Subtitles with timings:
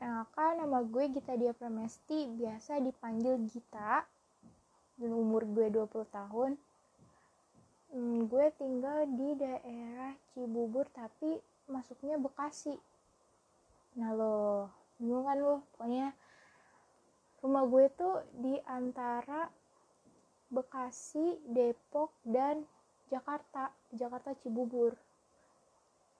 [0.00, 4.00] Perkenalkan, nama gue Gita Dia Pramesti, biasa dipanggil Gita.
[4.96, 6.56] Dan umur gue 20 tahun.
[7.92, 11.36] Hmm, gue tinggal di daerah Cibubur, tapi
[11.68, 12.80] masuknya Bekasi.
[14.00, 15.68] Nah lo, bingung kan lo?
[15.76, 16.16] Pokoknya
[17.44, 19.52] rumah gue tuh di antara
[20.48, 22.64] Bekasi, Depok, dan
[23.12, 23.68] Jakarta.
[23.92, 24.96] Jakarta Cibubur.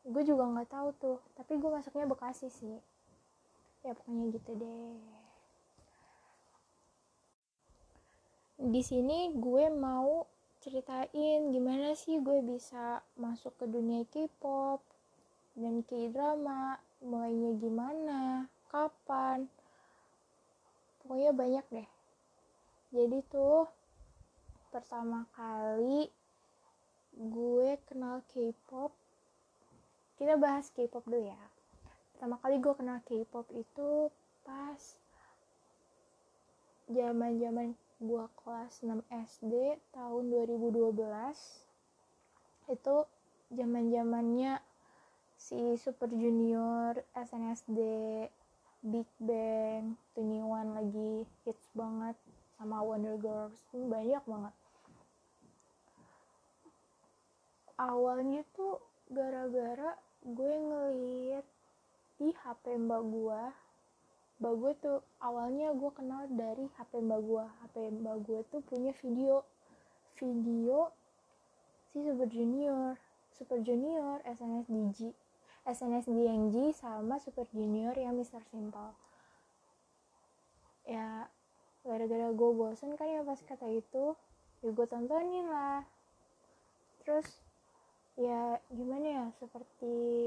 [0.05, 2.89] Gue juga nggak tahu tuh, tapi gue masuknya Bekasi sih
[3.80, 4.97] ya pokoknya gitu deh.
[8.61, 10.29] Di sini gue mau
[10.61, 14.85] ceritain gimana sih gue bisa masuk ke dunia K-pop
[15.57, 18.21] dan K-drama mulainya gimana
[18.69, 19.48] kapan.
[21.01, 21.88] Pokoknya banyak deh.
[22.93, 23.65] Jadi tuh
[24.69, 26.12] pertama kali
[27.16, 28.93] gue kenal K-pop
[30.21, 31.43] kita bahas K-pop dulu ya
[32.20, 34.12] pertama kali gue kenal K-pop itu
[34.45, 34.77] pas
[36.85, 41.01] zaman zaman gue kelas 6 SD tahun 2012
[42.76, 42.96] itu
[43.57, 44.60] zaman zamannya
[45.41, 47.80] si Super Junior, SNSD,
[48.85, 52.21] Big Bang, Twenty One lagi hits banget
[52.60, 53.57] sama Wonder Girls.
[53.73, 54.52] Banyak banget.
[57.80, 58.76] Awalnya tuh
[59.09, 61.48] gara-gara gue ngeliat
[62.21, 63.57] di HP mbak gua
[64.37, 68.93] mbak gue tuh awalnya gue kenal dari HP mbak gua HP mbak gue tuh punya
[69.00, 69.41] video
[70.21, 70.93] video
[71.88, 73.00] si Super Junior
[73.32, 75.16] Super Junior SNSD
[75.65, 78.44] SNSD sama Super Junior yang Mr.
[78.53, 78.93] Simple
[80.84, 81.25] ya
[81.81, 84.12] gara-gara gue bosen kan ya pas kata itu
[84.60, 85.88] ya gue tontonin lah
[87.00, 87.41] terus
[88.21, 90.19] ya gimana ya seperti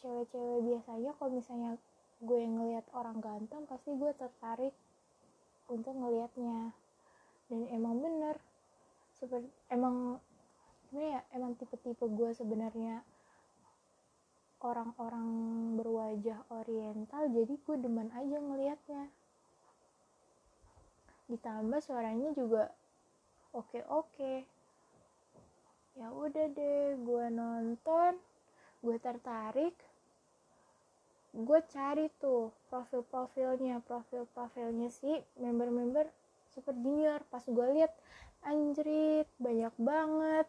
[0.00, 1.72] cewek-cewek biasanya kalau misalnya
[2.20, 4.74] gue ngelihat orang ganteng pasti gue tertarik
[5.68, 6.72] untuk ngelihatnya.
[7.48, 8.36] Dan emang bener
[9.20, 10.16] seperti emang
[10.88, 13.04] gimana ya emang tipe-tipe gue sebenarnya
[14.60, 15.28] orang-orang
[15.76, 19.08] berwajah oriental jadi gue demen aja ngelihatnya.
[21.30, 22.72] Ditambah suaranya juga
[23.54, 24.44] oke-oke.
[25.98, 28.12] Ya udah deh gue nonton
[28.80, 29.76] gue tertarik
[31.30, 33.82] gue cari tuh profil-profilnya.
[33.86, 36.06] Profil-profilnya si member-member
[36.50, 37.22] Super Junior.
[37.30, 37.92] Pas gue lihat
[38.42, 40.46] anjrit banyak banget.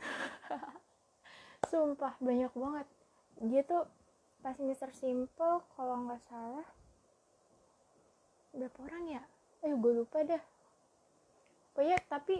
[1.70, 2.86] Sumpah banyak banget.
[3.40, 3.84] Dia tuh
[4.40, 6.66] pas Mister Simple kalau nggak salah
[8.50, 9.22] berapa orang ya?
[9.62, 10.40] Eh gue lupa dah
[11.80, 12.36] pokoknya tapi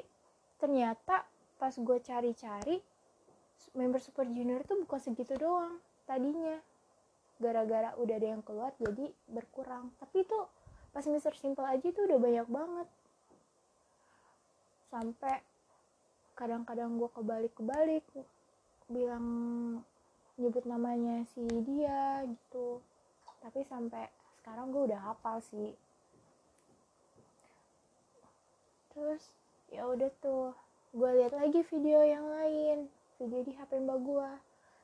[0.60, 1.24] ternyata
[1.56, 2.76] pas gue cari-cari
[3.72, 6.60] member Super Junior tuh bukan segitu doang tadinya
[7.40, 9.90] gara-gara udah ada yang keluar jadi berkurang.
[9.96, 10.38] Tapi itu
[10.92, 12.88] pas Mister Simple aja tuh udah banyak banget.
[14.92, 15.36] Sampai
[16.36, 18.04] kadang-kadang gue kebalik-kebalik
[18.92, 19.26] bilang
[20.36, 22.84] nyebut namanya si dia gitu.
[23.40, 25.72] Tapi sampai sekarang gue udah hafal sih.
[28.92, 29.24] Terus
[29.72, 30.52] ya udah tuh
[30.90, 32.90] gue lihat lagi video yang lain
[33.22, 34.30] video di HP mbak gue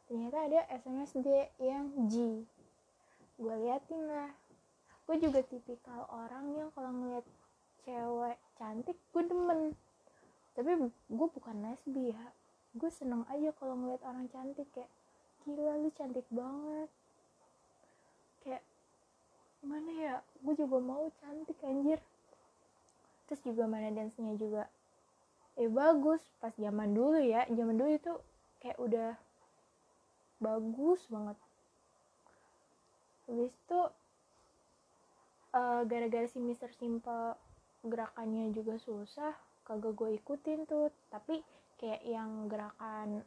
[0.07, 1.29] ternyata ada SNSD
[1.61, 2.43] yang G.
[3.37, 4.31] Gue liatin lah.
[5.07, 7.27] Gue juga tipikal orang yang kalau ngeliat
[7.87, 9.75] cewek cantik gue demen.
[10.57, 12.27] Tapi gue bukan lesbi ya
[12.77, 14.93] gue seneng aja kalau ngeliat orang cantik kayak
[15.49, 16.91] gila lu cantik banget.
[18.45, 18.63] Kayak
[19.65, 20.15] mana ya?
[20.45, 21.99] Gue juga mau cantik anjir.
[23.27, 24.69] Terus juga mana dance-nya juga
[25.57, 26.21] eh bagus.
[26.37, 28.13] Pas zaman dulu ya zaman dulu itu
[28.61, 29.17] kayak udah
[30.37, 31.39] bagus banget.
[33.27, 33.81] Habis itu
[35.57, 37.35] uh, gara-gara si Mister Simple
[37.87, 39.35] gerakannya juga susah
[39.67, 40.93] kagak gue ikutin tuh.
[41.11, 41.43] Tapi
[41.81, 43.25] kayak yang gerakan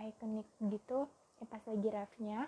[0.00, 1.06] ikonik gitu
[1.38, 2.40] ya pas lagi refnya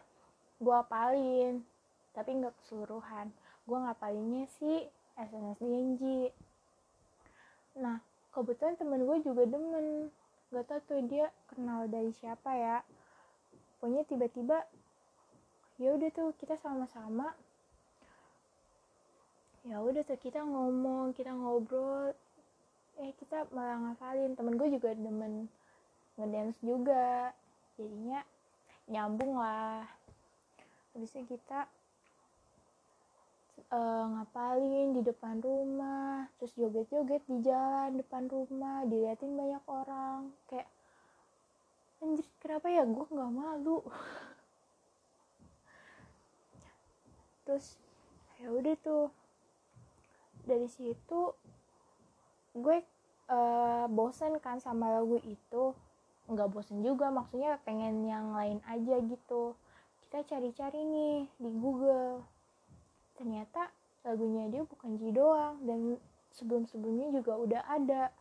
[0.63, 1.67] gue apalin.
[2.15, 3.35] Tapi nggak keseluruhan.
[3.67, 6.31] Gue ngapalinnya si SNSD
[7.75, 7.99] nah
[8.31, 10.09] kebetulan temen gue juga demen.
[10.55, 12.79] Gak tau tuh dia kenal dari siapa ya
[13.85, 14.65] pokoknya tiba-tiba
[15.77, 17.37] ya udah tuh kita sama-sama.
[19.61, 22.17] Ya udah tuh kita ngomong kita ngobrol.
[22.97, 24.33] Eh kita malah ngafalin.
[24.33, 25.53] Temen gue juga demen
[26.17, 27.37] ngedance juga.
[27.77, 28.25] Jadinya
[28.89, 29.85] nyambung lah.
[30.97, 31.69] Habisnya kita
[33.69, 36.25] uh, ngapalin di depan rumah.
[36.41, 38.89] Terus joget-joget di jalan depan rumah.
[38.89, 40.33] Diliatin banyak orang.
[40.49, 40.73] Kayak
[42.05, 42.85] anjir kenapa ya?
[42.85, 43.81] Gue nggak malu.
[47.49, 47.81] Terus
[48.37, 49.09] ya udah tuh.
[50.45, 51.33] Dari situ
[52.53, 52.85] gue
[53.33, 55.73] uh, bosen kan sama lagu itu.
[56.29, 59.57] Nggak bosen juga maksudnya pengen yang lain aja gitu.
[60.05, 62.21] Kita cari-cari nih di Google.
[63.17, 63.73] Ternyata
[64.05, 65.97] lagunya dia bukan Ji doang dan
[66.37, 68.13] sebelum-sebelumnya juga udah ada.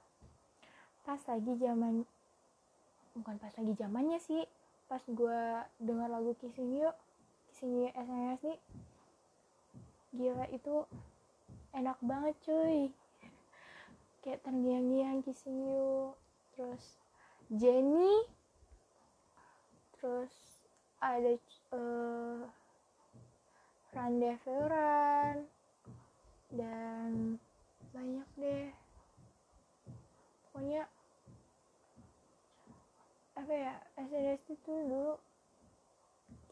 [1.04, 2.08] Pas lagi zaman
[3.14, 4.44] bukan pas lagi zamannya sih
[4.90, 5.42] pas gue
[5.82, 6.90] dengar lagu Kissing You
[7.50, 8.46] Kissing You SNSD
[10.14, 10.86] gila itu
[11.74, 12.94] enak banget cuy.
[14.22, 16.14] Kayak terngiang-ngiang Kissing You
[16.54, 17.02] terus
[17.50, 18.30] Jenny
[19.98, 20.32] terus
[21.02, 21.34] ada
[21.74, 22.46] uh,
[23.90, 25.38] Rande Veran
[26.54, 27.42] dan
[27.90, 28.70] banyak deh.
[30.46, 30.86] Pokoknya
[33.34, 35.14] apa ya SNSD tuh dulu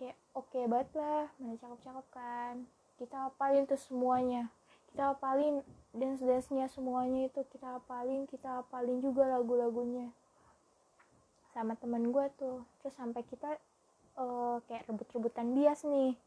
[0.02, 2.56] kayak oke okay banget lah mana cakep-cakep kan.
[2.98, 4.50] Kita hafalin tuh semuanya.
[4.90, 5.62] Kita hafalin
[5.94, 10.10] dance dance nya semuanya itu kita hafalin kita hafalin juga lagu-lagunya.
[11.54, 12.66] Sama temen gue tuh.
[12.82, 13.62] Terus sampai kita
[14.18, 16.18] uh, kayak rebut-rebutan bias nih.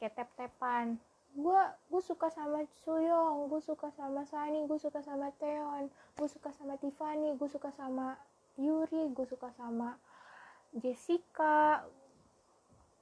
[0.00, 0.96] Kayak tap-tapan.
[1.36, 1.60] Gue
[1.92, 6.78] gue suka sama Suyong gue suka sama Sani gue suka sama Teon gue suka sama
[6.78, 8.14] Tiffany gue suka sama
[8.54, 9.98] Yuri gue suka sama
[10.70, 11.82] Jessica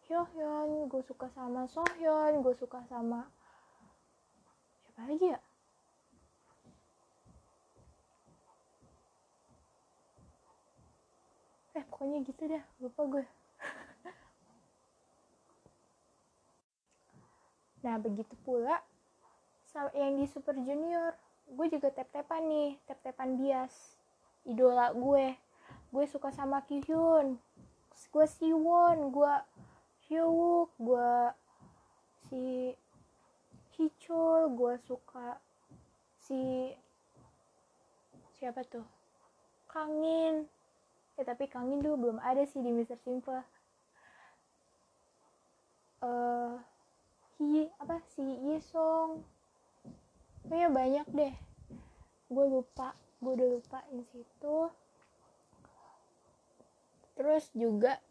[0.09, 3.29] Hyohyun gue suka sama Sohyun gue suka sama
[4.81, 5.41] siapa lagi ya?
[11.77, 13.25] Eh pokoknya gitu deh lupa gue
[17.83, 18.79] Nah, begitu pula
[19.97, 21.17] yang di Super Junior,
[21.49, 24.02] gue juga tap-tapan nih, tap-tapan bias.
[24.49, 25.37] Idola gue.
[25.93, 27.37] Gue suka sama Kyuhyun.
[28.13, 29.35] Gue Siwon, gue
[30.09, 31.13] Hyewoo, gue
[32.29, 32.43] si
[33.77, 35.41] Hichul, gue suka
[36.21, 36.69] si
[38.37, 38.85] siapa tuh?
[39.71, 40.45] Kangin.
[41.17, 43.01] Eh tapi Kangin dulu belum ada sih di Mr.
[43.01, 43.41] Simple.
[46.03, 46.57] Eh uh,
[47.43, 49.19] Hi apa si Yisong
[50.47, 51.35] pokoknya banyak deh
[52.31, 54.57] gue lupa gue udah lupa di situ.
[57.15, 58.03] Terus juga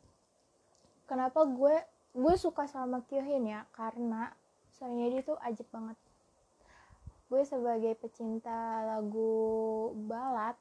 [1.04, 1.76] kenapa gue
[2.16, 3.68] gue suka sama Kyohin ya?
[3.76, 4.32] Karena
[4.72, 6.00] soalnya dia tuh ajib banget.
[7.28, 10.56] Gue sebagai pecinta lagu balad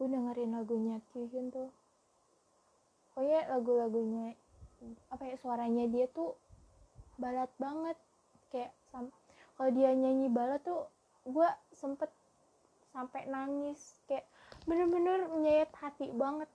[0.00, 1.68] gue dengerin lagunya Kyohin tuh.
[3.12, 4.34] Pokoknya lagu-lagunya
[5.12, 6.32] apa ya suaranya dia tuh
[7.20, 8.00] balat banget.
[8.48, 8.72] Kayak
[9.60, 10.88] kalau dia nyanyi balat tuh
[11.28, 12.08] gue sempet
[12.92, 13.98] sampai nangis.
[14.06, 14.28] Kayak
[14.68, 16.48] bener-bener menyayat hati banget.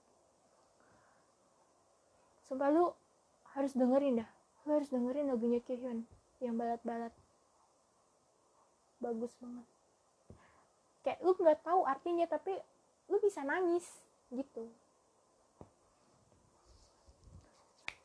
[2.47, 2.95] Sumpah lu
[3.57, 4.29] harus dengerin dah.
[4.63, 6.07] Lu harus dengerin lagunya Kyuhyun
[6.39, 7.11] yang balat-balat.
[9.03, 9.67] Bagus banget.
[11.03, 12.55] Kayak lu nggak tahu artinya tapi
[13.11, 13.83] lu bisa nangis
[14.31, 14.69] gitu.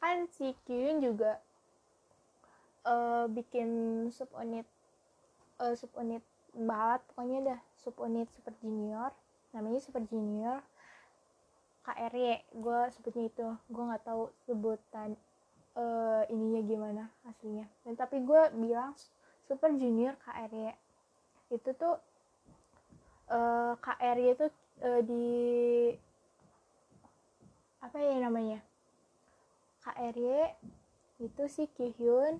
[0.03, 1.39] Kan si Kyuhyun juga
[2.87, 3.71] uh, bikin
[4.11, 4.67] subunit
[5.63, 9.13] uh, subunit balat pokoknya dah subunit super junior.
[9.57, 10.61] Namanya super junior.
[11.83, 13.49] KRY gue sebutnya itu.
[13.73, 15.19] Gue nggak tahu sebutan
[15.75, 17.67] uh, ininya gimana aslinya.
[17.83, 18.95] Dan tapi gue bilang
[19.49, 20.73] super junior KRY
[21.53, 21.99] itu tuh
[23.29, 24.47] uh, KRY itu
[24.85, 25.27] uh, di
[27.83, 28.63] apa ya namanya?
[29.83, 30.55] KRY
[31.19, 32.39] itu si Kihyun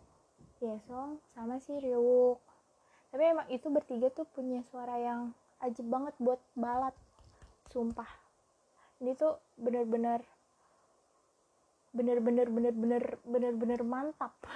[0.63, 2.39] Yesong sama si Ryuk
[3.13, 6.97] tapi emang itu bertiga tuh punya suara yang ajib banget buat balad
[7.69, 8.09] sumpah.
[9.05, 10.25] Ini tuh bener-bener
[11.93, 14.33] bener-bener bener-bener bener-bener mantap.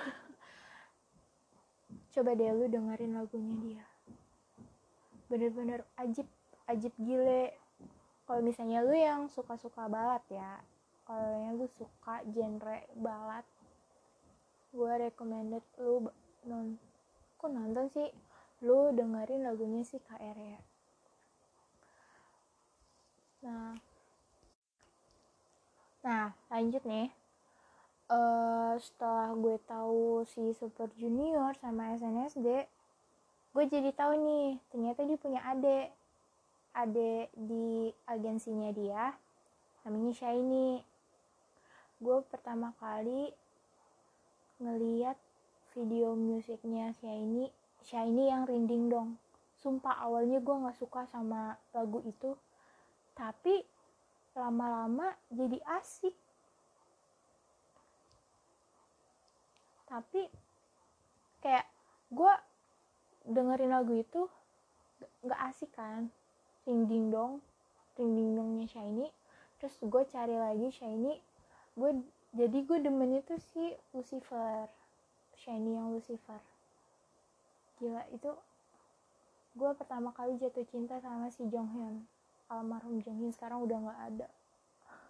[2.17, 3.87] Coba deh lu dengerin lagunya dia.
[5.29, 6.27] Bener-bener ajib
[6.65, 7.53] ajib gile.
[8.25, 10.65] Kalau misalnya lu yang suka-suka balad ya
[11.07, 13.47] kalau yang gue suka genre balad
[14.75, 16.11] gue recommended lu
[16.51, 16.75] non
[17.39, 18.11] kok nonton sih
[18.65, 20.61] lu dengerin lagunya si KR ya
[23.47, 23.75] nah.
[26.07, 27.11] Nah lanjut nih.
[28.07, 32.71] Uh, setelah gue tahu si Super Junior sama SNSD
[33.51, 35.91] gue jadi tahu nih ternyata dia punya adik.
[36.77, 39.17] Adik di agensinya dia
[39.83, 40.83] namanya Shiny
[42.03, 43.33] gue pertama kali
[44.61, 45.15] ngeliat
[45.75, 47.49] video musiknya Shiny
[47.87, 49.15] Shiny yang rinding dong.
[49.63, 52.35] Sumpah awalnya gue nggak suka sama lagu itu.
[53.15, 53.63] Tapi
[54.35, 56.13] lama-lama jadi asik.
[59.87, 60.27] Tapi
[61.41, 61.67] kayak
[62.11, 62.35] gue
[63.31, 64.27] dengerin lagu itu
[65.23, 66.11] nggak asik kan?
[66.67, 67.39] Ring ding dong
[67.97, 69.09] ring ding dongnya shiny.
[69.57, 71.17] Terus gue cari lagi shiny.
[71.77, 71.97] Gue
[72.37, 74.69] jadi gue demen itu si Lucifer.
[75.37, 76.56] Shiny yang Lucifer
[77.77, 78.33] gila itu
[79.57, 81.97] gue pertama kali jatuh cinta sama si Jong Hyun
[82.47, 84.29] almarhum Jong Hyun sekarang udah nggak ada.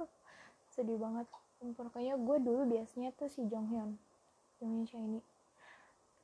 [0.72, 1.28] Sedih banget.
[1.56, 3.90] Pokoknya gue dulu biasanya tuh si Jong Hyun
[4.60, 5.20] Jong Hyun shiny.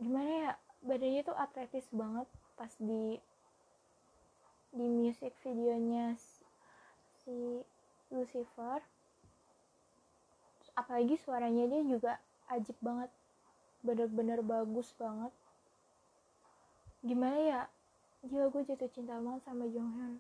[0.00, 0.50] Gimana ya
[0.82, 3.20] badannya tuh atletis banget pas di
[4.72, 6.16] di music videonya
[7.25, 7.61] si
[8.08, 8.80] Lucifer.
[10.72, 12.12] Apalagi suaranya dia juga
[12.49, 13.12] ajib banget.
[13.84, 15.32] Bener-bener bagus banget
[17.02, 17.62] gimana ya?
[18.23, 20.14] Gila gue jatuh cinta banget sama Jong Hyun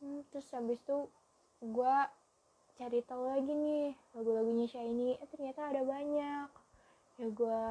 [0.00, 0.98] hmm, terus habis itu
[1.60, 1.96] gue
[2.80, 5.20] cari tahu lagi nih lagu-lagunya Shiny.
[5.20, 6.48] Eh, ternyata ada banyak.
[7.20, 7.64] Ya gue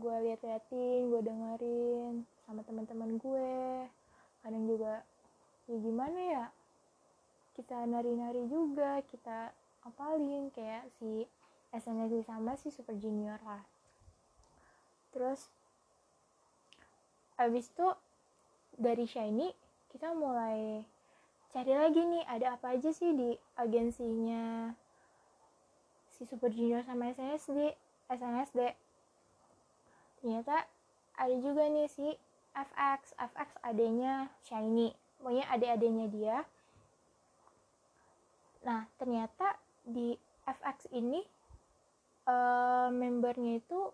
[0.00, 2.14] gue liat-liatin gue dengerin
[2.44, 3.86] sama teman-teman gue.
[4.42, 5.06] Kadang juga
[5.70, 6.44] ya gimana ya?
[7.54, 9.54] Kita nari-nari juga kita
[9.86, 11.30] apalin kayak si
[11.70, 13.62] SNSD sama si Super Junior lah.
[15.14, 15.46] Terus
[17.40, 17.88] abis itu
[18.76, 19.48] dari Shiny
[19.88, 20.84] kita mulai
[21.56, 24.76] cari lagi nih ada apa aja sih di agensinya
[26.12, 27.72] si Super Junior sama SNSD
[28.12, 28.60] SNSD
[30.20, 30.68] ternyata
[31.16, 32.16] ada juga nih si
[32.56, 34.92] FX FX adanya Shiny.
[35.20, 36.38] Pokoknya adik-adiknya dia.
[38.64, 40.16] Nah ternyata di
[40.48, 41.20] FX ini
[42.28, 43.92] uh, membernya itu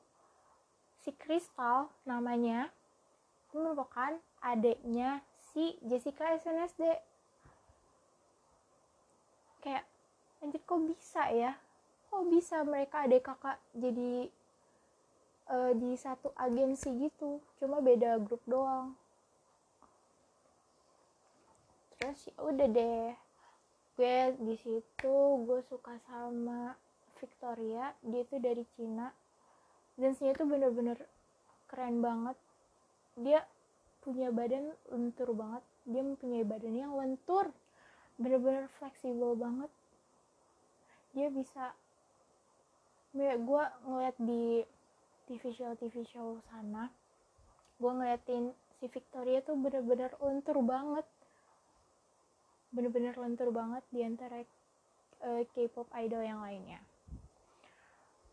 [1.03, 2.71] si Crystal namanya
[3.57, 4.13] merupakan
[4.45, 6.85] adiknya si Jessica SNSD
[9.65, 9.85] kayak
[10.45, 11.59] anjir kok bisa ya?
[12.13, 14.31] Kok bisa mereka adik kakak jadi
[15.51, 17.43] uh, di satu agensi gitu?
[17.59, 18.95] Cuma beda grup doang.
[21.99, 23.11] Terus ya udah deh.
[23.97, 26.79] Gue di situ gue suka sama
[27.19, 27.91] Victoria.
[28.07, 29.11] Dia tuh dari Cina.
[29.97, 31.01] Dance-nya tuh bener-bener
[31.67, 32.37] keren banget
[33.17, 33.45] dia
[34.05, 35.65] punya badan lentur banget.
[35.89, 37.51] Dia mempunyai badan yang lentur.
[38.21, 39.73] Bener-bener fleksibel banget.
[41.17, 41.73] Dia bisa
[43.17, 44.61] gue ngeliat di
[45.25, 46.93] TV show TV show sana
[47.77, 51.05] gue ngeliatin si Victoria tuh bener-bener lentur banget.
[52.73, 54.41] Bener-bener lentur banget di antara
[55.25, 56.81] uh, K-pop idol yang lainnya.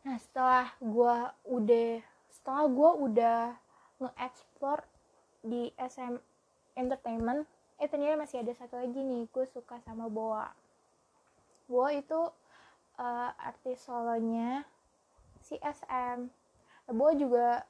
[0.04, 1.16] Nah setelah gue
[1.48, 1.90] udah
[2.32, 3.40] setelah gue udah
[4.02, 4.84] nge-explore
[5.44, 6.18] di SM
[6.74, 7.46] Entertainment
[7.82, 10.48] eh ternyata masih ada satu lagi nih gue suka sama Boa.
[11.68, 12.32] Boa itu
[12.96, 14.64] uh, artis solonya
[15.44, 16.32] si SM
[16.92, 17.64] Boa juga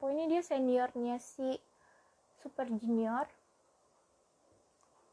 [0.00, 1.60] pokoknya dia seniornya si
[2.40, 3.28] Super Junior.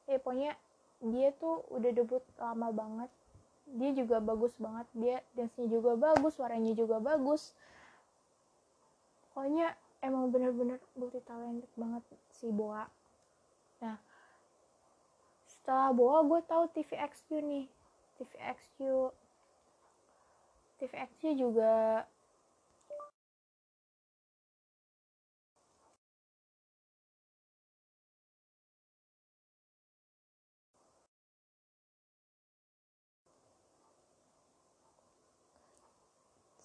[0.08, 0.56] Ya pokoknya
[1.03, 3.12] dia tuh udah debut lama banget.
[3.72, 7.51] Dia juga bagus banget dia dance-nya juga bagus suaranya juga bagus.
[9.32, 12.03] Pokoknya emang bener-bener multi talented banget
[12.34, 12.89] si Boa.
[13.81, 13.98] Nah
[15.46, 17.65] setelah Boa gue tahu TVXQ nih.
[18.17, 18.77] TVXQ
[20.81, 22.05] TVXQ juga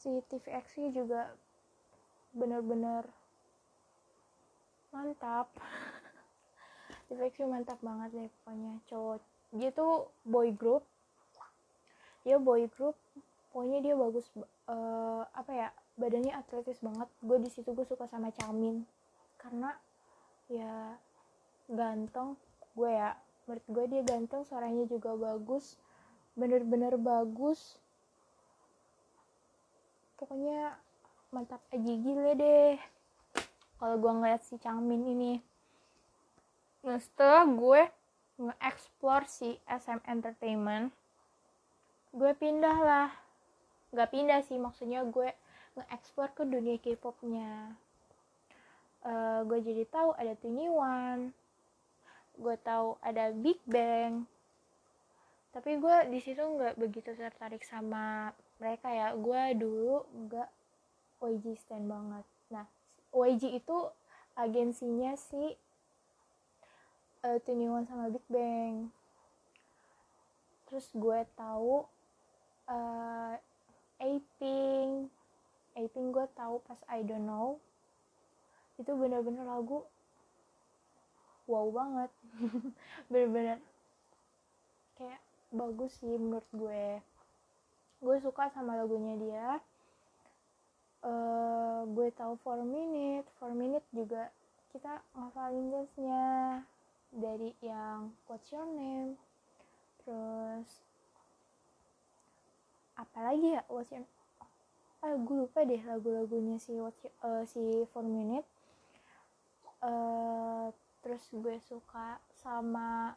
[0.07, 1.35] si TVX juga
[2.31, 3.03] bener-bener
[4.97, 5.53] mantap.
[7.07, 8.73] TVX mantap banget deh pokoknya.
[8.89, 9.21] Cowok
[9.53, 10.83] dia tuh boy group.
[12.25, 12.97] Dia boy group
[13.53, 14.27] pokoknya dia bagus
[14.69, 15.69] uh, apa ya
[16.01, 17.09] badannya atletis banget.
[17.21, 18.83] Gue di situ gue suka sama Chamin
[19.37, 19.77] karena
[20.49, 20.97] ya
[21.69, 22.41] ganteng.
[22.73, 23.13] Gue ya
[23.45, 25.77] menurut gue dia ganteng suaranya juga bagus
[26.37, 27.77] bener-bener bagus.
[30.17, 30.75] Pokoknya
[31.31, 31.61] mantap.
[31.71, 32.96] Aja gile deh
[33.77, 35.33] kalau gue ngeliat si Changmin ini
[36.87, 37.83] nah setelah gue
[38.37, 40.93] nge-explore si SM Entertainment
[42.17, 43.11] gue pindah lah.
[43.93, 45.37] Gak pindah sih maksudnya gue
[45.77, 47.77] nge-explore ke dunia K-popnya.
[49.07, 50.35] Uh, gue jadi tahu ada
[50.73, 51.31] One
[52.37, 54.29] gue tahu ada Big Bang.
[55.57, 59.17] Tapi gue di situ nggak begitu tertarik sama mereka ya.
[59.17, 60.51] Gue dulu nggak
[61.25, 62.36] YG stand banget
[63.17, 63.79] YG itu
[64.37, 65.57] agensinya si
[67.25, 67.41] uh,
[67.89, 68.93] sama Big Bang.
[70.69, 71.89] Terus gue tahu
[72.69, 73.35] uh,
[73.97, 75.09] Aping.
[75.73, 77.57] Aping gue tahu pas I don't know.
[78.77, 79.89] Itu bener-bener lagu
[81.49, 82.13] wow banget.
[83.09, 83.65] Bener-bener
[85.01, 87.01] kayak bagus sih menurut gue.
[88.05, 89.49] Gue suka sama lagunya dia
[91.07, 94.29] uh, gue tahu 4 minute 4 minute juga
[94.75, 96.27] kita ngafalin dance-nya.
[97.17, 99.17] Dari yang what's your name?
[100.03, 100.69] Terus
[102.99, 104.05] apalagi ya what's your
[105.05, 108.45] ah gue lupa deh lagu-lagunya si what's your, uh, si 4 minute.
[109.81, 110.75] Uh,
[111.07, 113.15] terus gue suka sama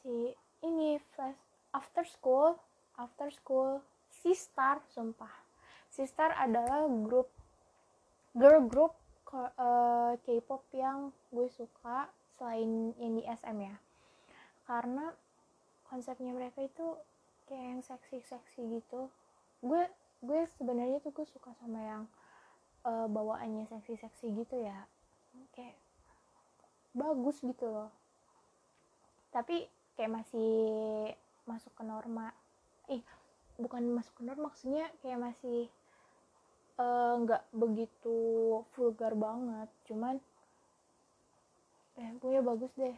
[0.00, 0.32] si
[0.64, 1.36] ini flash
[1.76, 2.56] after school
[2.96, 5.43] after school Sistar sumpah
[5.94, 7.30] Sistar adalah grup
[8.34, 8.98] girl group
[9.30, 13.78] uh, K-pop yang gue suka selain yang di SM ya.
[14.66, 15.14] Karena
[15.86, 16.98] konsepnya mereka itu
[17.46, 19.06] kayak yang seksi-seksi gitu.
[19.62, 19.86] Gue
[20.18, 22.02] gue sebenarnya tuh gue suka sama yang
[22.82, 24.90] uh, bawaannya seksi-seksi gitu ya.
[25.54, 25.78] Kayak
[26.90, 27.94] bagus gitu loh.
[29.30, 30.50] Tapi kayak masih
[31.46, 32.34] masuk ke norma.
[32.90, 33.06] Ih
[33.54, 35.83] bukan masuk ke norma maksudnya kayak masih eh,
[36.74, 38.18] nggak uh, begitu
[38.74, 39.70] vulgar banget.
[39.86, 40.18] Cuman
[41.94, 42.96] eh punya bagus deh.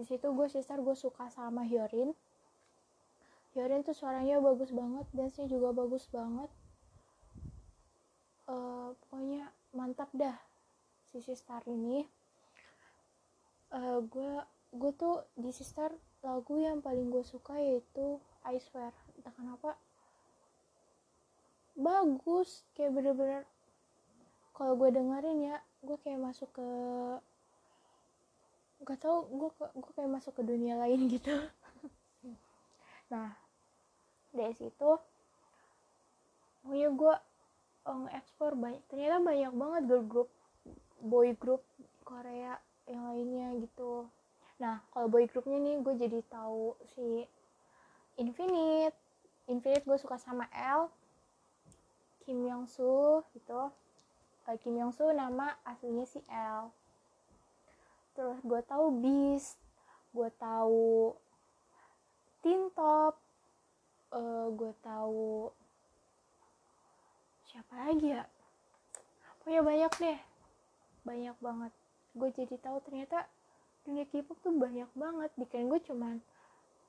[0.00, 2.16] Di situ gue sister gue suka sama Hyorin.
[3.52, 6.48] Hyorin tuh suaranya bagus banget dance-nya juga bagus banget.
[8.48, 10.38] Uh, pokoknya mantap dah
[11.12, 12.08] si sister ini.
[13.70, 14.32] Uh, gue
[14.72, 15.92] gue tuh di sister
[16.24, 18.16] lagu yang paling gue suka yaitu
[18.48, 18.96] I swear.
[19.20, 19.76] Entah kenapa
[21.80, 22.62] bagus.
[22.76, 23.42] Kayak bener-bener
[24.60, 26.68] kalau gue dengerin ya gue kayak masuk ke
[28.84, 31.32] gak tau gue gue kayak masuk ke dunia lain gitu.
[33.08, 33.32] Nah
[34.36, 35.00] dari situ
[36.60, 37.14] pokoknya gue
[37.88, 40.30] oh, nge-explore banyak ternyata banyak banget girl group
[41.00, 41.64] boy group
[42.04, 44.04] Korea yang lainnya gitu.
[44.60, 47.24] Nah kalau boy groupnya nih gue jadi tahu si
[48.20, 48.92] Infinite.
[49.48, 50.92] Infinite gue suka sama L
[52.30, 53.74] Kim Young Soo gitu.
[54.46, 56.70] Uh, Kim Young Soo nama aslinya si L
[58.14, 59.58] terus gue tahu Beast
[60.14, 61.10] gue tahu
[62.38, 63.18] Teen Top
[64.14, 65.50] uh, gue tahu
[67.50, 68.22] siapa lagi ya?
[69.42, 70.18] Pokoknya banyak deh.
[71.02, 71.72] Banyak banget.
[72.14, 73.26] Gue jadi tahu ternyata
[73.82, 75.34] dunia K-pop tuh banyak banget.
[75.34, 76.22] Dikirain gue cuman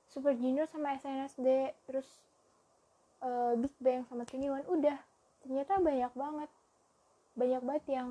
[0.06, 2.06] Super Junior sama SNSD terus
[3.26, 4.70] uh, Big Bang sama Twenty One.
[4.70, 5.02] Udah
[5.42, 6.50] ternyata banyak banget.
[7.36, 8.10] Banyak banget yang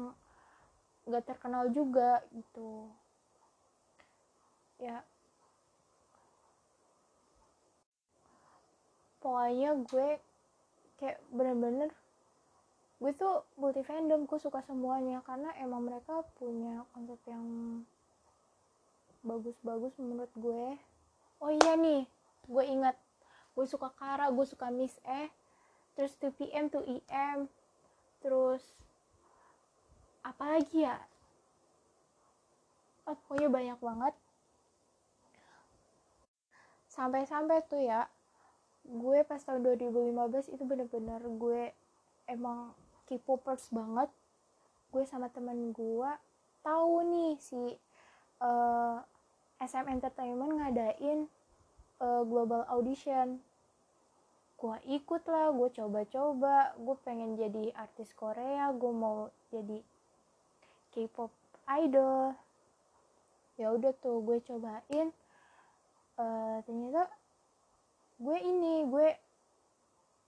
[1.06, 2.90] gak terkenal juga gitu.
[4.80, 5.04] Ya.
[9.20, 10.08] Pokoknya gue
[11.00, 11.90] kayak bener-bener
[13.00, 15.24] gue tuh multi fandom gue suka semuanya.
[15.24, 17.44] Karena emang mereka punya konsep yang
[19.20, 20.76] bagus-bagus menurut gue.
[21.40, 22.04] Oh iya nih
[22.48, 22.96] gue ingat.
[23.52, 25.39] Gue suka Kara gue suka Miss E
[25.94, 27.48] terus 2PM 2EM
[28.20, 28.62] terus
[30.20, 31.00] apa lagi ya?
[33.08, 34.14] Oh, pokoknya banyak banget.
[36.92, 38.06] Sampai-sampai tuh ya
[38.84, 41.72] gue pas tahun 2015 itu bener-bener gue
[42.28, 42.76] emang
[43.08, 44.10] K-popers banget.
[44.92, 46.10] Gue sama temen gue
[46.60, 47.80] tahu nih si
[48.44, 49.00] uh,
[49.60, 51.28] SM Entertainment ngadain
[52.00, 53.40] uh, global audition
[54.60, 59.80] gue ikut lah gue coba-coba gue pengen jadi artis Korea gue mau jadi
[60.90, 61.30] K-pop
[61.78, 62.34] idol.
[63.54, 65.14] Ya udah tuh gue cobain.
[66.18, 67.08] Uh, ternyata
[68.20, 69.08] gue ini gue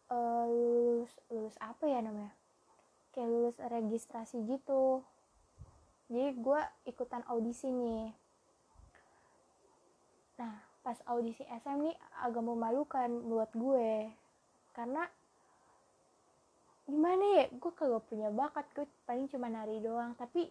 [0.09, 2.33] uh, lulus lulus apa ya namanya?
[3.11, 5.03] Kayak lulus registrasi gitu.
[6.07, 8.15] Jadi gue ikutan audisi nih.
[10.39, 14.11] Nah pas audisi SM nih agak memalukan buat gue
[14.73, 15.05] karena
[16.89, 20.17] gimana ya gue kagak punya bakat gue paling cuma nari doang.
[20.17, 20.49] Tapi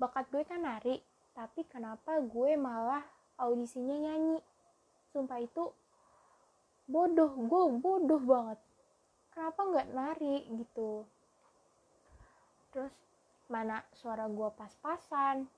[0.00, 1.00] bakat gue kan nari.
[1.32, 3.04] Tapi kenapa gue malah
[3.38, 4.38] audisinya nyanyi?
[5.12, 5.72] Sumpah itu
[6.88, 7.32] bodoh.
[7.36, 8.58] Gue bodoh banget.
[9.32, 11.06] Kenapa nggak nari gitu?
[12.72, 12.92] Terus
[13.48, 15.48] mana suara gue pas-pasan.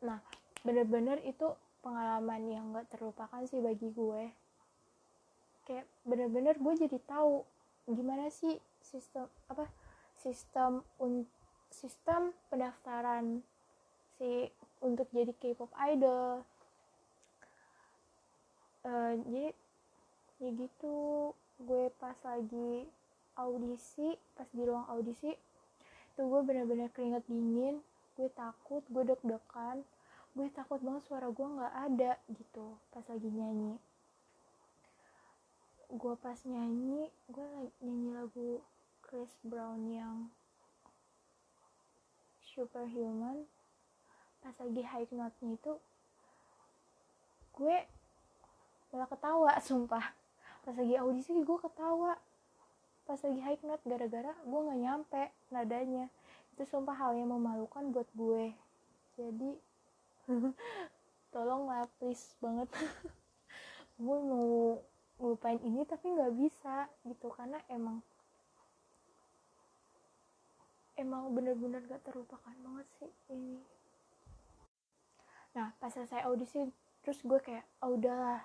[0.00, 0.20] Nah
[0.64, 1.52] bener-bener itu
[1.84, 4.43] pengalaman yang gak terlupakan sih bagi gue
[5.64, 7.44] kayak bener-bener gue jadi tahu
[7.88, 9.68] gimana sih sistem apa
[10.20, 11.28] sistem un,
[11.68, 13.44] sistem pendaftaran
[14.16, 14.48] si
[14.84, 16.44] untuk jadi K-pop idol.
[18.84, 19.56] Uh, jadi
[20.44, 20.96] ya gitu
[21.56, 22.84] gue pas lagi
[23.38, 25.32] audisi pas di ruang audisi
[26.14, 27.80] itu gue bener-bener keringet dingin
[28.18, 29.80] gue takut gue deg-degan
[30.34, 33.78] gue takut banget suara gue nggak ada gitu pas lagi nyanyi
[35.90, 37.46] gue pas nyanyi gue
[37.84, 38.62] nyanyi lagu
[39.04, 40.28] Chris Brown yang
[42.54, 43.44] Superhuman.
[44.38, 45.74] Pas lagi high note-nya itu
[47.54, 47.76] gue
[48.94, 50.14] malah ketawa sumpah.
[50.62, 52.14] Pas lagi audisi gue ketawa.
[53.04, 56.06] Pas lagi high note gara-gara gue nggak nyampe nadanya.
[56.54, 58.54] Itu sumpah hal yang memalukan buat gue.
[59.18, 59.50] Jadi
[61.34, 62.70] tolong lah please banget.
[64.02, 64.82] Gue mau
[65.18, 67.30] ngelupain ini tapi nggak bisa gitu.
[67.30, 68.02] Karena emang
[70.94, 73.58] emang bener-bener gak terlupakan banget sih ini.
[75.54, 76.66] Nah pas selesai audisi
[77.02, 78.42] terus gue kayak oh udahlah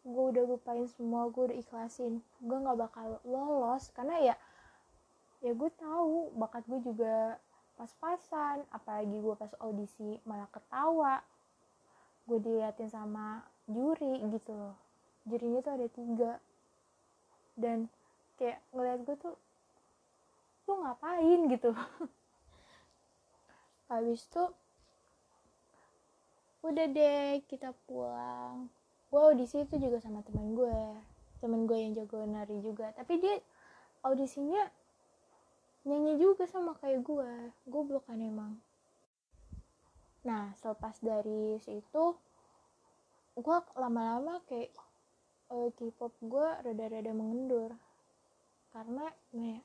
[0.00, 2.24] gue udah lupain semua gue udah ikhlasin.
[2.40, 3.92] Gue nggak bakal lolos.
[3.92, 4.34] Karena ya
[5.40, 7.40] ya gue tahu bakat gue juga
[7.80, 11.20] pas-pasan apalagi gue pas audisi malah ketawa.
[12.28, 14.89] Gue diliatin sama juri gitu loh
[15.30, 16.32] jurinya tuh ada tiga.
[17.54, 17.86] Dan
[18.34, 19.34] kayak ngeliat gue tuh
[20.66, 21.40] lu ngapain?
[21.46, 21.70] gitu.
[23.90, 24.50] Habis tuh
[26.66, 28.68] udah deh kita pulang.
[29.10, 30.78] Gue audisi itu juga sama teman gue
[31.40, 32.92] teman gue yang jago nari juga.
[32.92, 33.40] Tapi dia
[34.04, 34.68] audisinya
[35.88, 37.30] nyanyi juga sama kayak gue
[37.64, 38.60] gue kan emang.
[40.22, 42.04] Nah selepas dari situ
[43.40, 44.68] gue lama-lama kayak
[45.50, 47.74] uh, K-pop gue rada-rada mengendur.
[48.70, 49.58] Karena nih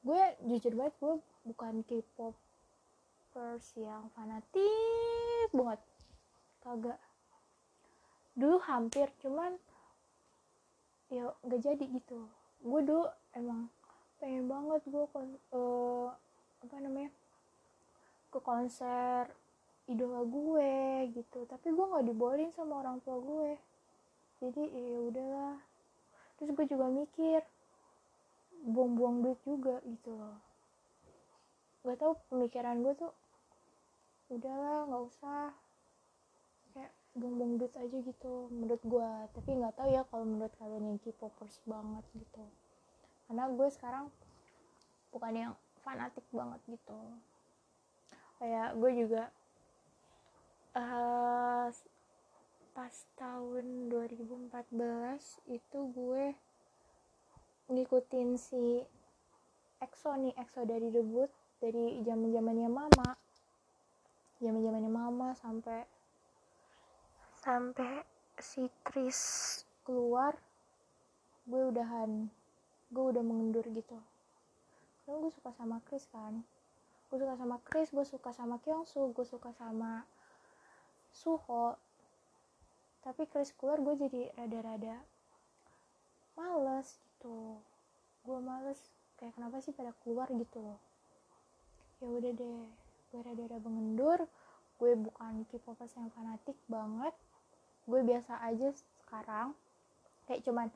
[0.00, 1.14] gue jujur banget gue
[1.48, 5.80] bukan K-popers yang fanatik banget.
[6.60, 7.00] Kagak.
[8.36, 9.56] Dulu hampir cuman
[11.10, 12.28] ya gak jadi gitu.
[12.60, 13.72] Gue dulu emang
[14.20, 16.12] pengen banget gue kon uh,
[16.60, 17.08] apa namanya
[18.28, 19.24] ke konser
[19.88, 21.48] idola gue gitu.
[21.48, 23.69] Tapi gue nggak dibolehin sama orang tua gue
[24.40, 25.56] jadi ya udahlah.
[26.40, 27.40] Terus gue juga mikir
[28.64, 30.40] buang-buang duit juga gitu loh.
[31.84, 33.12] Gak tau pemikiran gue tuh
[34.32, 35.52] udahlah nggak usah.
[36.72, 40.98] Kayak buang-buang duit aja gitu menurut gue tapi nggak tahu ya kalau menurut kalian yang
[41.04, 42.44] K-popers banget gitu.
[43.28, 44.08] Karena gue sekarang
[45.12, 45.52] bukan yang
[45.84, 46.98] fanatik banget gitu.
[48.40, 49.22] Kayak gue juga
[50.72, 51.68] uh,
[52.80, 54.48] pas tahun 2014
[55.52, 56.32] itu gue
[57.68, 58.80] ngikutin si
[59.84, 61.28] EXO nih EXO dari debut
[61.60, 63.20] dari zaman zamannya mama.
[64.40, 65.84] Zaman zamannya mama sampai
[67.44, 68.00] sampai
[68.40, 69.20] si Chris
[69.84, 70.40] keluar
[71.44, 72.32] gue udahan
[72.88, 74.00] gue udah mengundur gitu.
[75.04, 76.40] Karena gue suka sama Chris kan.
[77.12, 80.08] Gue suka sama Chris gue suka sama Kyungsu gue suka sama
[81.12, 81.89] Suho
[83.00, 85.00] tapi Chris keluar gue jadi rada-rada
[86.36, 87.56] males gitu.
[88.24, 88.80] Gue males
[89.16, 90.80] kayak kenapa sih pada keluar gitu loh.
[92.00, 92.60] Ya udah deh
[93.10, 94.24] gue rada-rada mengendur
[94.80, 97.12] gue bukan K-popers yang fanatik banget
[97.84, 98.72] gue biasa aja
[99.04, 99.52] sekarang.
[100.24, 100.68] Kayak cuman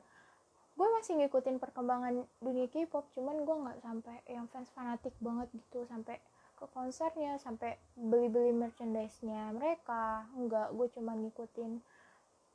[0.75, 5.87] gue masih ngikutin perkembangan dunia K-pop cuman gue nggak sampai yang fans fanatik banget gitu
[5.87, 6.19] sampai
[6.55, 10.27] ke konsernya sampai beli-beli merchandise-nya mereka.
[10.35, 11.79] Enggak gue cuma ngikutin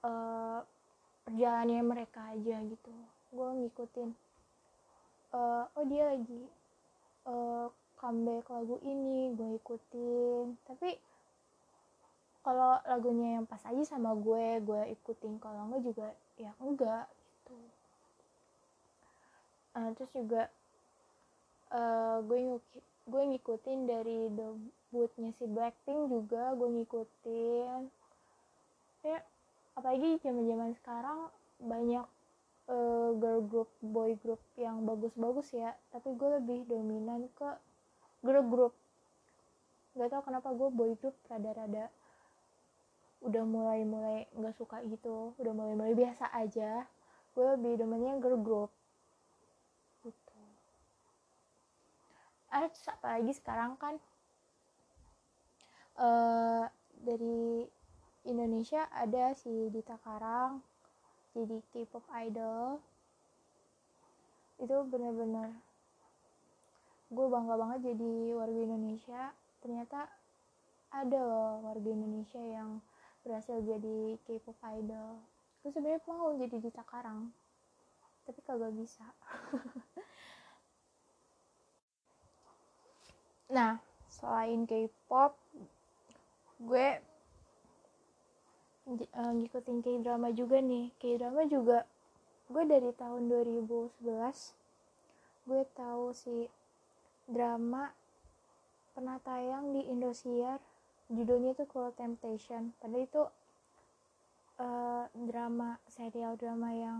[0.04, 0.60] uh,
[1.26, 2.92] perjalanannya mereka aja gitu.
[3.30, 4.10] Gue ngikutin.
[5.30, 6.42] Uh, oh dia lagi
[7.30, 10.58] uh, comeback lagu ini gue ikutin.
[10.66, 10.98] Tapi
[12.40, 15.38] kalau lagunya yang pas aja sama gue gue ikutin.
[15.38, 16.08] Kalau enggak juga
[16.40, 17.56] ya enggak gitu.
[19.70, 20.42] Uh, terus juga
[21.70, 27.90] uh, gue ngikutin gue ngikutin dari debutnya si Blackpink juga gue ngikutin.
[29.02, 29.18] Ya
[29.80, 31.18] apalagi zaman zaman sekarang
[31.56, 32.04] banyak
[32.68, 35.72] uh, girl group boy group yang bagus-bagus ya.
[35.88, 37.48] Tapi gue lebih dominan ke
[38.20, 38.74] girl group.
[39.96, 41.88] Gak tau kenapa gue boy group rada-rada
[43.20, 45.32] udah mulai-mulai nggak suka gitu.
[45.40, 46.84] Udah mulai-mulai biasa aja.
[47.32, 48.70] Gue lebih dominan girl group.
[52.50, 53.94] Ah apalagi sekarang kan
[55.94, 56.66] uh,
[56.98, 57.62] dari
[58.28, 60.60] Indonesia ada si Dita Karang
[61.32, 62.76] jadi K-pop idol.
[64.60, 65.56] Itu bener-bener
[67.10, 69.22] gue bangga banget jadi warga Indonesia.
[69.64, 70.10] Ternyata
[70.92, 72.84] ada loh warga Indonesia yang
[73.24, 75.16] berhasil jadi K-pop idol.
[75.64, 77.32] Gue sebenarnya mau jadi Dita Karang
[78.28, 79.06] tapi kagak bisa.
[83.50, 85.34] Nah selain K-pop
[86.62, 87.02] gue
[88.90, 90.90] uh, ngikutin K-drama juga nih.
[90.98, 91.86] K-drama juga
[92.50, 94.02] gue dari tahun 2011
[95.46, 96.46] gue tahu si
[97.30, 97.94] drama
[98.94, 100.58] pernah tayang di Indosiar.
[101.10, 102.74] Judulnya itu Cruel Temptation.
[102.78, 103.22] Padahal itu
[104.62, 106.98] uh, drama serial drama yang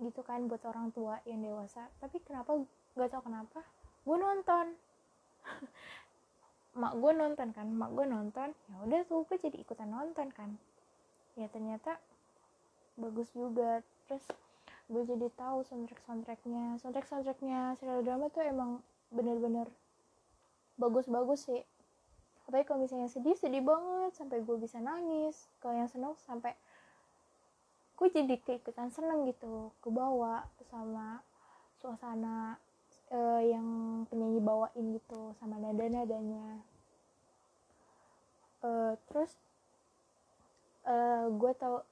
[0.00, 1.88] gitu kan buat orang tua yang dewasa.
[2.00, 2.60] Tapi kenapa
[2.96, 3.60] gak tau kenapa
[4.04, 4.66] gue nonton.
[6.80, 10.58] Mak gue nonton kan mak gue nonton ya udah tuh gue jadi ikutan nonton kan
[11.34, 11.98] ya ternyata
[12.98, 13.82] bagus juga.
[14.06, 14.24] Terus
[14.90, 16.78] gue jadi tahu soundtrack soundtracknya.
[16.80, 19.70] Soundtrack soundtracknya serial drama tuh emang bener-bener
[20.78, 21.62] bagus-bagus sih.
[22.44, 26.52] Apalagi kalau misalnya sedih sedih banget sampai gue bisa nangis kalau yang seneng sampai
[27.94, 29.72] gue jadi keikutan seneng gitu.
[29.80, 31.24] Ke bawah sama
[31.80, 32.60] suasana
[33.12, 33.66] uh, yang
[34.08, 36.60] penyanyi bawain gitu sama nada nadanya.
[38.64, 39.36] Uh, terus
[40.88, 41.84] uh, gue tau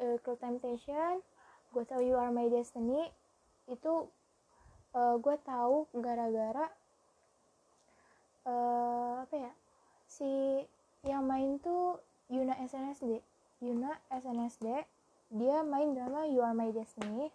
[0.00, 1.20] uh, Cruel Temptation
[1.72, 3.08] gue tau You Are My Destiny
[3.68, 4.08] itu
[4.92, 6.68] uh, gue tahu gara-gara
[8.44, 9.52] uh, apa ya
[10.06, 10.62] si
[11.02, 13.20] yang main tuh Yuna SNSD
[13.62, 14.84] Yuna SNSD
[15.32, 17.32] dia main drama You Are My Destiny.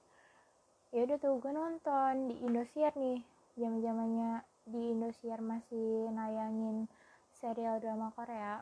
[0.93, 3.25] Ya udah tuh gue nonton di Indosiar nih
[3.57, 6.85] zaman zamannya di Indosiar masih nayangin
[7.33, 8.61] serial drama Korea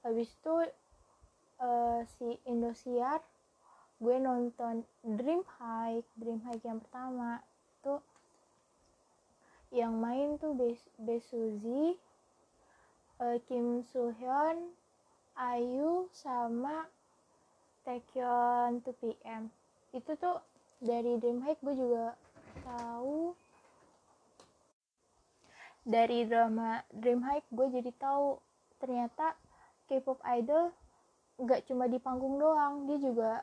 [0.00, 0.54] habis itu
[1.60, 3.20] uh, si Indosiar
[4.00, 7.44] gue nonton Dream High Dream High yang pertama.
[7.84, 8.00] Tuh
[9.70, 11.94] yang main tuh Be Besuzi
[13.20, 14.72] uh, Kim Soo Hyun
[15.36, 16.88] Ayu sama
[17.84, 19.48] Taekyon 2PM
[19.96, 20.40] itu tuh
[20.80, 22.16] dari Dream High gue juga
[22.64, 23.36] tahu.
[25.80, 28.36] Dari drama Dream High gue jadi tahu
[28.80, 29.36] ternyata
[29.90, 30.70] K-pop idol
[31.42, 33.42] gak cuma di panggung doang dia juga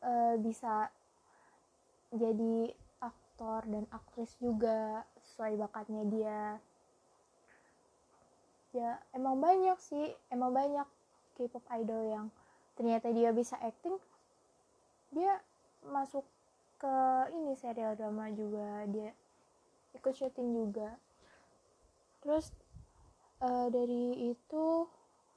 [0.00, 0.88] uh, bisa
[2.08, 2.72] jadi
[3.04, 6.42] aktor dan aktris juga sesuai bakatnya dia.
[8.72, 10.88] Ya emang banyak sih emang banyak
[11.36, 12.26] K-pop idol yang
[12.72, 14.00] ternyata dia bisa acting.
[15.12, 15.44] Dia
[15.84, 16.24] masuk
[16.80, 16.96] ke
[17.36, 19.12] ini serial drama juga dia
[19.92, 20.96] ikut syuting juga.
[22.24, 22.48] Terus
[23.44, 24.88] uh, dari itu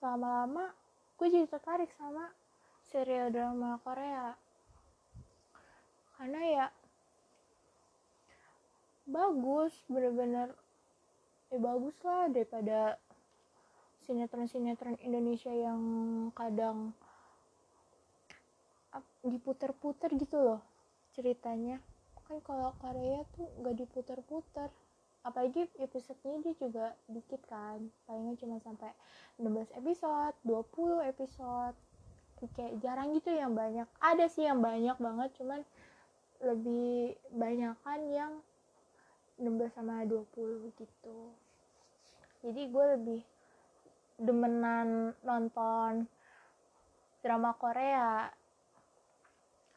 [0.05, 0.69] lama-lama
[1.17, 2.29] gue jadi tertarik sama
[2.85, 4.37] serial drama Korea.
[6.15, 6.67] Karena ya
[9.09, 10.53] bagus bener-bener
[11.49, 12.97] ya bagus lah daripada
[14.05, 15.81] sinetron-sinetron Indonesia yang
[16.37, 16.93] kadang
[19.25, 20.61] diputer-puter gitu loh
[21.17, 21.81] ceritanya.
[22.29, 24.69] Kan kalau Korea tuh gak diputer-puter
[25.25, 27.81] apalagi episodenya dia juga dikit kan.
[28.05, 28.93] Palingnya cuma sampai
[29.41, 31.75] 16 episode 20 episode.
[32.53, 33.89] Kayak jarang gitu yang banyak.
[33.97, 35.65] Ada sih yang banyak banget cuman
[36.45, 38.33] lebih banyak kan yang
[39.41, 41.33] 16 sama 20 gitu.
[42.45, 43.21] Jadi gue lebih
[44.21, 46.05] demenan nonton
[47.25, 48.29] drama Korea.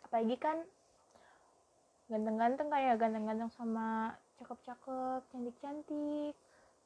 [0.04, 0.60] Apalagi kan
[2.12, 6.34] ganteng-ganteng kayak ganteng-ganteng sama cakep-cakep cantik-cantik.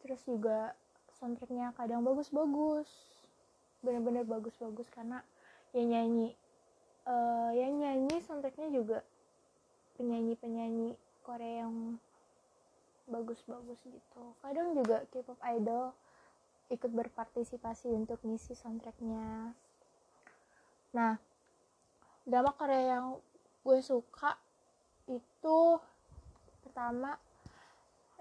[0.03, 0.75] Terus juga
[1.21, 2.89] soundtracknya kadang bagus-bagus.
[3.85, 5.23] Bener-bener bagus-bagus karena
[5.73, 6.37] yang nyanyi
[7.09, 8.99] uh, yang nyanyi soundtracknya juga
[9.97, 11.97] penyanyi-penyanyi Korea yang
[13.07, 14.25] bagus-bagus gitu.
[14.43, 15.95] Kadang juga K-pop idol
[16.73, 19.53] ikut berpartisipasi untuk ngisi soundtracknya.
[20.97, 21.15] Nah
[22.23, 23.07] drama Korea yang
[23.63, 24.39] gue suka
[25.11, 25.59] itu
[26.63, 27.19] pertama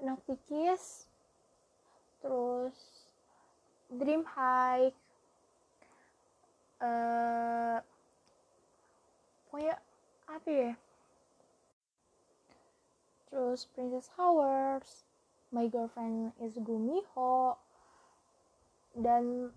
[0.01, 1.07] Noctikis
[2.21, 2.77] terus
[3.89, 4.93] Dream High
[6.81, 7.77] uh,
[9.47, 9.75] pokoknya
[10.25, 10.73] apa ya?
[13.31, 15.05] Terus Princess Hours
[15.51, 17.59] My Girlfriend is Gumiho
[18.95, 19.51] dan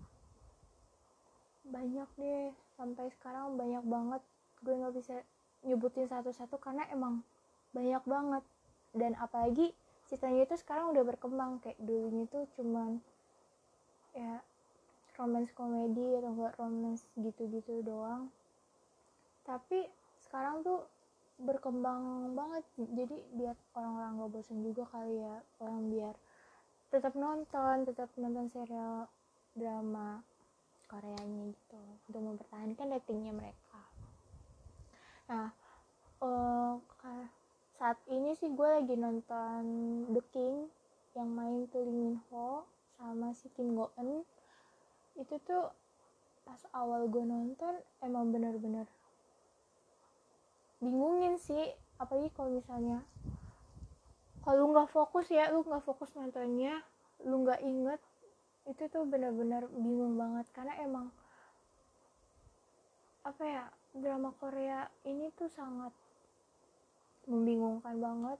[1.63, 2.51] banyak deh.
[2.75, 4.21] Sampai sekarang banyak banget.
[4.59, 5.15] Gue nggak bisa
[5.63, 7.23] nyebutin satu-satu karena emang
[7.71, 8.43] banyak banget.
[8.91, 9.71] Dan apalagi
[10.07, 11.61] ceritanya itu sekarang udah berkembang.
[11.61, 13.01] Kayak dulunya tuh cuman
[14.15, 14.39] ya
[15.15, 18.29] romance komedi atau enggak romance gitu-gitu doang.
[19.45, 19.85] Tapi
[20.25, 20.85] sekarang tuh
[21.41, 22.63] berkembang banget.
[22.77, 26.15] Jadi biar orang-orang gak bosan juga kali ya orang biar
[26.93, 29.09] tetap nonton tetap nonton serial
[29.51, 30.23] drama
[30.85, 33.81] Koreanya gitu untuk mempertahankan ratingnya mereka.
[35.27, 35.49] Nah
[36.21, 36.77] uh,
[37.75, 39.63] saat ini sih gue lagi nonton
[40.15, 40.71] The King
[41.15, 42.63] yang main tuh Lee Min Ho
[42.95, 44.23] sama si Kim Go Eun
[45.19, 45.71] itu tuh
[46.47, 48.87] pas awal gue nonton emang bener-bener
[50.79, 51.73] bingungin sih.
[51.99, 53.03] Apalagi kalau misalnya
[54.43, 56.83] kalau nggak fokus ya lu nggak fokus nontonnya
[57.23, 57.99] lu nggak inget
[58.67, 60.47] itu tuh bener-bener bingung banget.
[60.55, 61.11] Karena emang
[63.25, 63.63] apa ya
[63.95, 65.91] drama Korea ini tuh sangat
[67.29, 68.39] membingungkan banget.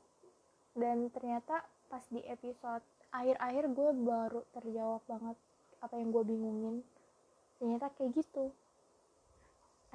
[0.75, 2.83] Dan ternyata pas di episode
[3.15, 5.37] akhir-akhir gue baru terjawab banget
[5.79, 6.75] apa yang gue bingungin.
[7.61, 8.51] Ternyata kayak gitu.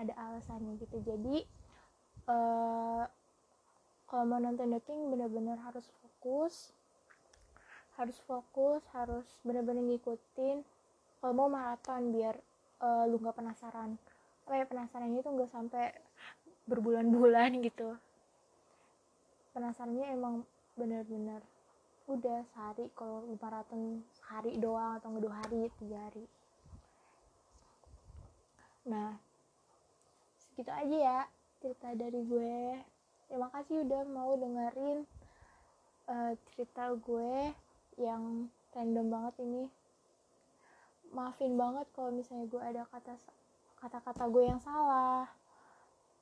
[0.01, 0.97] Ada alasannya gitu.
[1.05, 1.45] Jadi
[2.31, 3.05] uh,
[4.09, 6.73] kalau mau nonton The King bener-bener harus fokus.
[8.01, 10.65] Harus fokus harus bener-bener ngikutin.
[11.21, 12.41] Kalau mau maraton biar
[12.81, 14.01] uh, lu nggak penasaran.
[14.49, 15.93] Apa ya penasarannya itu nggak sampai
[16.65, 18.01] berbulan-bulan gitu
[19.51, 20.47] penasarannya emang
[20.79, 21.43] bener-bener
[22.11, 26.27] udah sehari kalau maraton sehari doang atau dua hari tiga hari.
[28.91, 29.15] Nah
[30.39, 31.21] segitu aja ya
[31.63, 32.83] cerita dari gue.
[33.31, 35.07] Terima kasih udah mau dengerin
[36.11, 37.55] uh, cerita gue
[37.95, 39.65] yang random banget ini.
[41.15, 43.15] Maafin banget kalau misalnya gue ada kata
[43.79, 45.31] kata-kata gue yang salah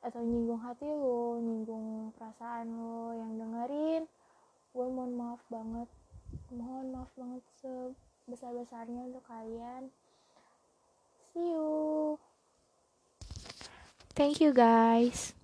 [0.04, 4.02] atau nyinggung hati lo nyinggung perasaan lo yang dengerin
[4.68, 5.88] gue mohon maaf banget.
[6.52, 9.88] Mohon maaf banget sebesar besarnya untuk kalian.
[11.32, 12.20] See you.
[14.14, 15.38] Thank you guys